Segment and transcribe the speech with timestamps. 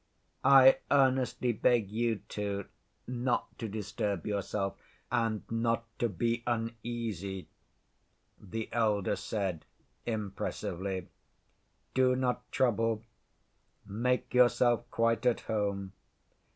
[0.43, 2.65] "I earnestly beg you, too,
[3.05, 4.75] not to disturb yourself,
[5.11, 7.47] and not to be uneasy,"
[8.39, 9.63] the elder said
[10.07, 11.07] impressively.
[11.93, 13.03] "Do not trouble.
[13.85, 15.93] Make yourself quite at home.